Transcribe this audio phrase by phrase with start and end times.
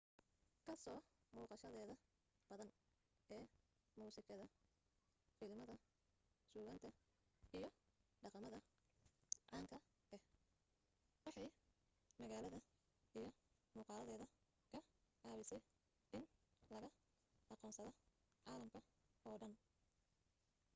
[0.65, 0.99] ka soo
[1.33, 1.95] muuqashadeeda
[2.49, 2.69] badan
[3.35, 3.43] ee
[3.97, 4.45] muusikada
[5.37, 5.75] filimada
[6.51, 6.89] suugaanta
[7.57, 7.69] iyo
[8.23, 8.57] dhaqamada
[9.49, 9.77] caanka
[10.15, 10.23] ah
[11.25, 11.49] waxay
[12.21, 12.59] magaalada
[13.19, 13.29] iyo
[13.75, 14.25] muuqaaladeeda
[14.71, 14.79] ka
[15.21, 15.61] caawisay
[16.17, 16.23] in
[16.73, 16.89] laga
[17.53, 17.91] aqoonsada
[18.45, 18.79] caalamka
[19.29, 19.53] oo dhan